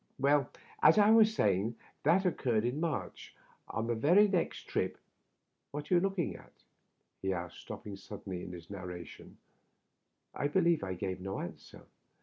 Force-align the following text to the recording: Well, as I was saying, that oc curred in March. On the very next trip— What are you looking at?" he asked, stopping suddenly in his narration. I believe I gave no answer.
Well, 0.17 0.49
as 0.81 0.97
I 0.97 1.11
was 1.11 1.31
saying, 1.35 1.75
that 2.01 2.25
oc 2.25 2.33
curred 2.41 2.65
in 2.65 2.79
March. 2.79 3.35
On 3.67 3.85
the 3.85 3.93
very 3.93 4.27
next 4.27 4.63
trip— 4.67 4.97
What 5.71 5.91
are 5.91 5.93
you 5.93 5.99
looking 6.01 6.35
at?" 6.35 6.53
he 7.21 7.31
asked, 7.31 7.59
stopping 7.59 7.95
suddenly 7.95 8.41
in 8.43 8.51
his 8.51 8.71
narration. 8.71 9.37
I 10.33 10.47
believe 10.47 10.83
I 10.83 10.95
gave 10.95 11.21
no 11.21 11.39
answer. 11.39 11.83